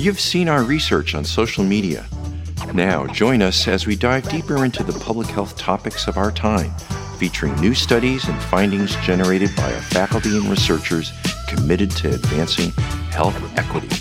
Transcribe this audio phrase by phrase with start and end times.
[0.00, 2.06] You've seen our research on social media.
[2.72, 6.70] Now, join us as we dive deeper into the public health topics of our time,
[7.18, 11.12] featuring new studies and findings generated by our faculty and researchers
[11.48, 12.70] committed to advancing
[13.10, 13.94] health equity.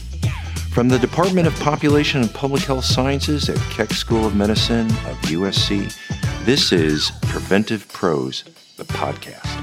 [0.72, 5.18] From the Department of Population and Public Health Sciences at Keck School of Medicine of
[5.24, 5.94] USC,
[6.46, 8.44] this is Preventive Dose,
[8.78, 9.59] the podcast.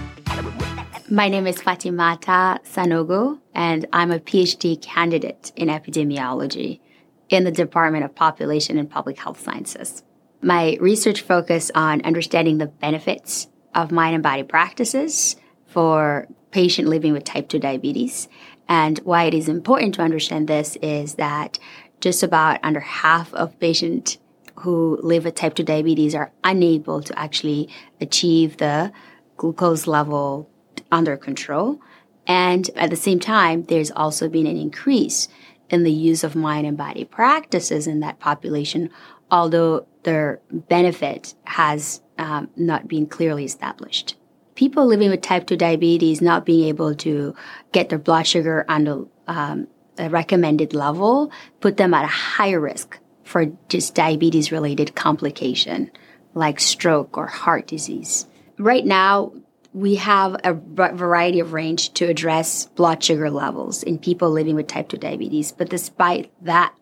[1.09, 6.80] My name is Fatimata Sanogo, and I'm a PhD candidate in epidemiology
[7.29, 10.02] in the Department of Population and Public Health Sciences.
[10.42, 15.37] My research focus on understanding the benefits of mind and body practices
[15.69, 18.27] for patient living with type 2 diabetes.
[18.68, 21.60] And why it is important to understand this is that
[22.01, 24.18] just about under half of patients
[24.57, 27.68] who live with type 2 diabetes are unable to actually
[28.01, 28.91] achieve the
[29.37, 30.51] glucose level
[30.96, 31.78] under control.
[32.27, 35.28] And at the same time, there's also been an increase
[35.68, 38.88] in the use of mind and body practices in that population,
[39.30, 44.16] although their benefit has um, not been clearly established.
[44.54, 47.34] People living with type 2 diabetes not being able to
[47.73, 49.68] get their blood sugar under um,
[49.99, 55.90] a recommended level put them at a higher risk for just diabetes related complication
[56.32, 58.26] like stroke or heart disease.
[58.59, 59.32] Right now,
[59.77, 64.66] we have a variety of range to address blood sugar levels in people living with
[64.66, 65.53] type 2 diabetes.
[65.53, 66.75] But despite that,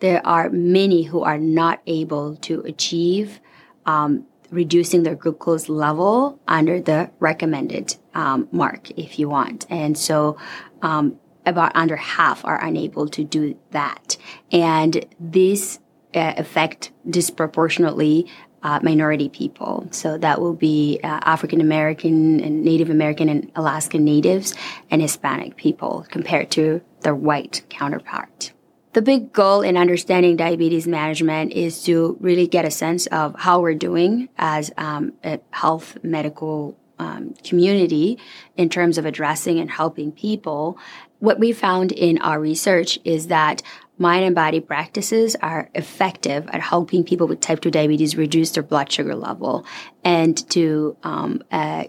[0.00, 3.38] there are many who are not able to achieve
[3.86, 9.64] um, reducing their glucose level under the recommended um, mark if you want.
[9.70, 10.36] And so,
[10.82, 14.16] um, about under half are unable to do that.
[14.50, 15.78] And this
[16.14, 18.26] uh, affect disproportionately
[18.64, 19.86] uh, minority people.
[19.90, 24.54] So that will be uh, African American and Native American and Alaskan Natives
[24.90, 28.52] and Hispanic people compared to their white counterpart.
[28.94, 33.60] The big goal in understanding diabetes management is to really get a sense of how
[33.60, 38.18] we're doing as um, a health medical um, community
[38.56, 40.78] in terms of addressing and helping people.
[41.18, 43.62] What we found in our research is that
[43.98, 48.62] mind and body practices are effective at helping people with type 2 diabetes reduce their
[48.62, 49.64] blood sugar level
[50.02, 51.84] and to um, uh,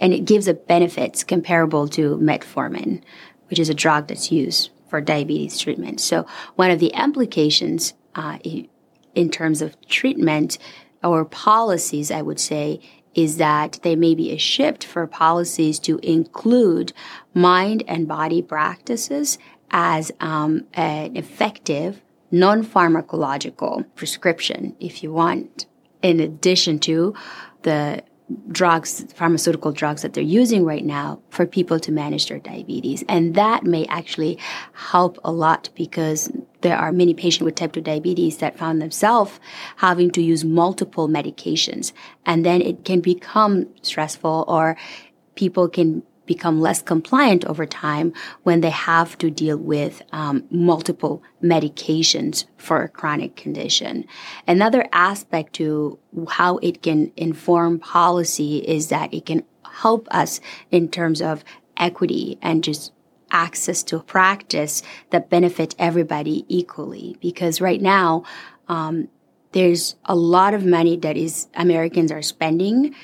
[0.00, 3.02] and it gives a benefits comparable to metformin
[3.48, 6.00] which is a drug that's used for diabetes treatment.
[6.00, 8.38] So one of the implications uh,
[9.14, 10.58] in terms of treatment
[11.02, 12.80] or policies i would say
[13.14, 16.92] is that there may be a shift for policies to include
[17.32, 19.38] mind and body practices
[19.74, 25.66] as um, an effective non pharmacological prescription, if you want,
[26.00, 27.12] in addition to
[27.62, 28.02] the
[28.50, 33.04] drugs, pharmaceutical drugs that they're using right now for people to manage their diabetes.
[33.08, 34.38] And that may actually
[34.72, 36.30] help a lot because
[36.62, 39.38] there are many patients with type 2 diabetes that found themselves
[39.76, 41.92] having to use multiple medications.
[42.24, 44.76] And then it can become stressful or
[45.34, 48.12] people can become less compliant over time
[48.42, 54.04] when they have to deal with um, multiple medications for a chronic condition.
[54.46, 55.98] Another aspect to
[56.28, 60.40] how it can inform policy is that it can help us
[60.70, 61.44] in terms of
[61.76, 62.92] equity and just
[63.30, 67.16] access to practice that benefit everybody equally.
[67.20, 68.22] Because right now,
[68.68, 69.08] um,
[69.52, 72.94] there's a lot of money that is Americans are spending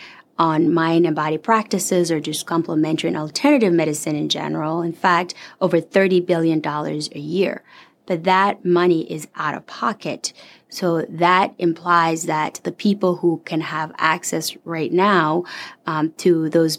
[0.40, 4.80] on mind and body practices or just complementary and alternative medicine in general.
[4.80, 7.62] In fact, over $30 billion a year.
[8.06, 10.32] But that money is out of pocket.
[10.70, 15.44] So that implies that the people who can have access right now
[15.86, 16.78] um, to those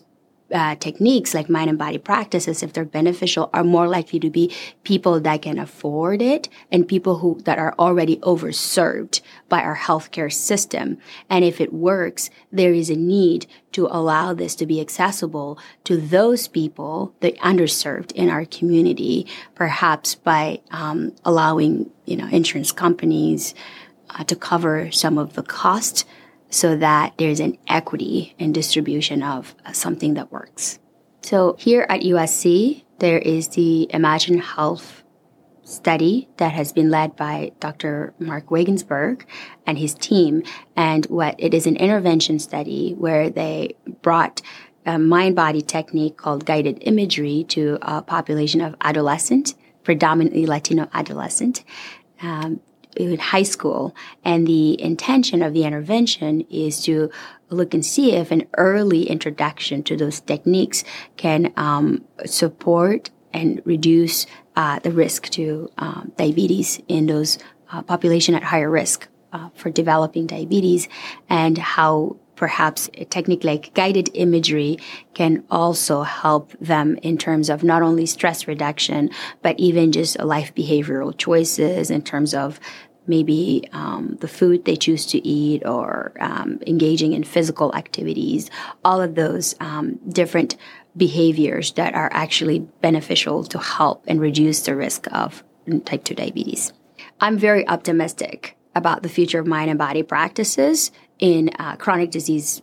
[0.54, 4.54] uh, techniques like mind and body practices, if they're beneficial, are more likely to be
[4.84, 10.32] people that can afford it and people who that are already overserved by our healthcare
[10.32, 10.98] system.
[11.30, 15.98] And if it works, there is a need to allow this to be accessible to
[15.98, 23.54] those people, the underserved in our community, perhaps by um, allowing you know insurance companies
[24.10, 26.06] uh, to cover some of the cost
[26.52, 30.78] so that there's an equity in distribution of something that works.
[31.22, 35.04] So here at USC, there is the Imagine Health
[35.64, 38.14] study that has been led by Dr.
[38.20, 39.24] Marc Weigensberg
[39.66, 40.44] and his team.
[40.76, 44.42] And what it is an intervention study where they brought
[44.86, 51.64] a mind body technique called guided imagery to a population of adolescent, predominantly Latino adolescent.
[52.22, 52.60] Um,
[52.96, 53.96] in high school.
[54.24, 57.10] And the intention of the intervention is to
[57.50, 60.84] look and see if an early introduction to those techniques
[61.18, 67.38] can um, support and reduce uh, the risk to um, diabetes in those
[67.72, 70.90] uh, population at higher risk uh, for developing diabetes
[71.30, 74.76] and how perhaps a technique like guided imagery
[75.14, 79.12] can also help them in terms of not only stress reduction,
[79.44, 82.60] but even just life behavioral choices in terms of
[83.06, 88.50] maybe um, the food they choose to eat or um, engaging in physical activities,
[88.84, 90.56] all of those um, different
[90.98, 95.44] behaviors that are actually beneficial to help and reduce the risk of
[95.86, 96.74] type 2 diabetes.
[97.20, 102.62] I'm very optimistic about the future of mind and body practices in uh, chronic disease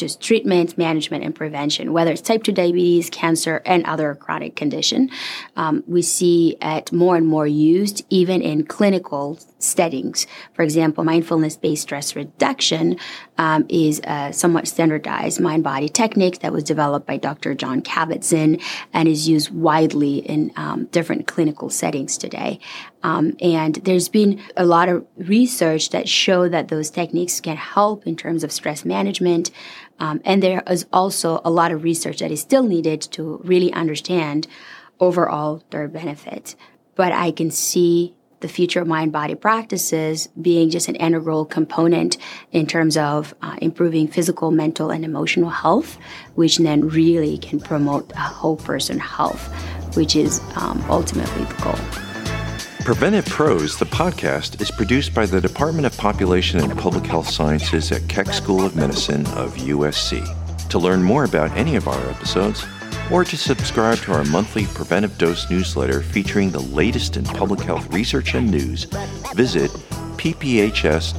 [0.00, 5.10] just treatment, management, and prevention, whether it's type 2 diabetes, cancer, and other chronic condition.
[5.56, 10.26] Um, we see it more and more used even in clinical settings.
[10.54, 12.98] For example, mindfulness-based stress reduction
[13.36, 17.54] um, is a somewhat standardized mind-body technique that was developed by Dr.
[17.54, 18.58] Jon Kabat-Zinn
[18.94, 22.58] and is used widely in um, different clinical settings today.
[23.02, 28.06] Um, and there's been a lot of research that show that those techniques can help
[28.06, 29.50] in terms of stress management.
[29.98, 33.72] Um, and there is also a lot of research that is still needed to really
[33.72, 34.46] understand
[34.98, 36.54] overall their benefit.
[36.94, 42.16] But I can see the future of mind body practices being just an integral component
[42.52, 45.98] in terms of uh, improving physical, mental, and emotional health,
[46.34, 49.52] which then really can promote a whole person health,
[49.94, 52.09] which is um, ultimately the goal.
[52.84, 57.92] Preventive Dose, the podcast, is produced by the Department of Population and Public Health Sciences
[57.92, 60.24] at Keck School of Medicine of USC.
[60.68, 62.64] To learn more about any of our episodes,
[63.10, 67.92] or to subscribe to our monthly Preventive Dose newsletter featuring the latest in public health
[67.92, 68.84] research and news,
[69.34, 69.70] visit
[70.16, 71.14] pphs.usc.edu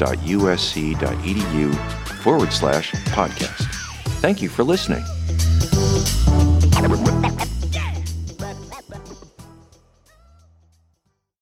[2.22, 3.66] forward slash podcast.
[4.19, 5.04] Thank you for listening.